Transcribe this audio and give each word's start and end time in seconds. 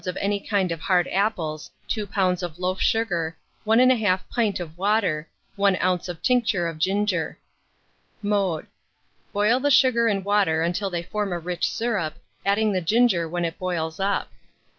of 0.07 0.17
any 0.17 0.39
kind 0.39 0.71
of 0.71 0.79
hard 0.79 1.07
apples, 1.09 1.69
2 1.87 2.07
lbs. 2.07 2.41
of 2.41 2.57
loaf 2.57 2.81
sugar, 2.81 3.37
1 3.65 3.77
1/2 3.77 4.19
pint 4.31 4.59
of 4.59 4.75
water, 4.75 5.27
1 5.57 5.75
oz. 5.75 6.09
of 6.09 6.23
tincture 6.23 6.67
of 6.67 6.79
ginger. 6.79 7.37
Mode. 8.23 8.65
Boil 9.31 9.59
the 9.59 9.69
sugar 9.69 10.07
and 10.07 10.25
water 10.25 10.63
until 10.63 10.89
they 10.89 11.03
form 11.03 11.31
a 11.31 11.37
rich 11.37 11.69
syrup, 11.69 12.15
adding 12.43 12.71
the 12.71 12.81
ginger 12.81 13.29
when 13.29 13.45
it 13.45 13.59
boils 13.59 13.99
up. 13.99 14.31